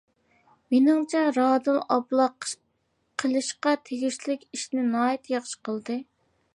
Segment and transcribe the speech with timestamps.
[0.73, 2.27] مېنىڭچە رادىل ئابلا
[3.25, 6.05] قىلىشقا تېگىشلىك ئىشنى ناھايىتى ياخشى قىلدى.